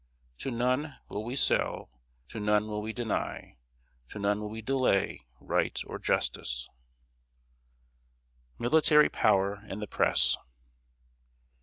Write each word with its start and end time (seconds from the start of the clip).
To 0.39 0.49
none 0.49 0.97
will 1.09 1.23
we 1.23 1.35
sell, 1.35 1.91
to 2.29 2.39
none 2.39 2.67
will 2.67 2.81
we 2.81 2.91
deny, 2.91 3.57
to 4.09 4.17
none 4.17 4.39
will 4.41 4.49
we 4.49 4.59
delay 4.63 5.27
right 5.39 5.79
or 5.85 5.99
justice." 5.99 6.67
[Sidenote: 8.53 8.59
MILITARY 8.71 9.09
POWER 9.09 9.63
AND 9.67 9.79
THE 9.79 9.85
PRESS. 9.85 10.37